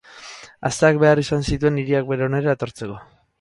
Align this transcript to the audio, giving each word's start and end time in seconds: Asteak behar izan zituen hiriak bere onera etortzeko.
Asteak 0.69 0.97
behar 1.03 1.21
izan 1.25 1.45
zituen 1.51 1.77
hiriak 1.83 2.09
bere 2.13 2.27
onera 2.31 2.57
etortzeko. 2.59 2.99